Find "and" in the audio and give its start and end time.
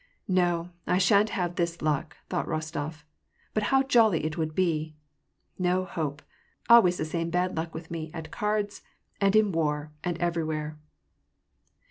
9.21-9.35, 10.03-10.17